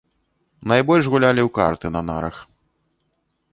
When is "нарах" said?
2.11-2.37